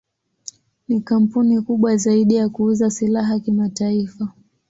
Ni 0.87 1.01
kampuni 1.01 1.61
kubwa 1.61 1.97
zaidi 1.97 2.35
ya 2.35 2.49
kuuza 2.49 2.89
silaha 2.89 3.39
kimataifa. 3.39 4.33